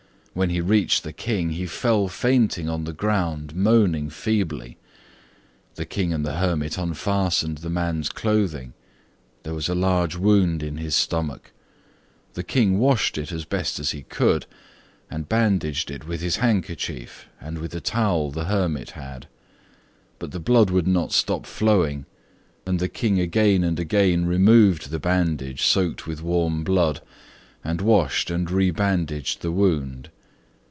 [0.33, 4.77] When he reached the King, he fell fainting on the ground moaning feebly.
[5.75, 8.71] The King and the hermit unfastened the man's clothing.
[9.43, 11.51] There was a large wound in his stomach.
[12.35, 14.45] The King washed it as best he could,
[15.09, 19.27] and bandaged it with his handkerchief and with a towel the hermit had.
[20.17, 22.05] But the blood would not stop flowing,
[22.65, 27.01] and the King again and again removed the bandage soaked with warm blood,
[27.65, 30.09] and washed and rebandaged the wound.